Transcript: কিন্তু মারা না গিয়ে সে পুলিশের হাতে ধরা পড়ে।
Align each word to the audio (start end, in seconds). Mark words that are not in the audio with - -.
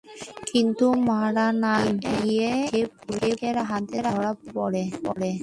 কিন্তু 0.47 0.85
মারা 1.07 1.47
না 1.63 1.73
গিয়ে 2.03 2.51
সে 2.69 2.81
পুলিশের 2.97 3.57
হাতে 3.69 3.97
ধরা 4.07 4.31
পড়ে। 5.05 5.31